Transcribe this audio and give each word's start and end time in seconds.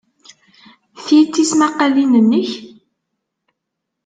Ti 1.05 1.17
d 1.23 1.27
tismaqqalin-nnek? 1.33 2.49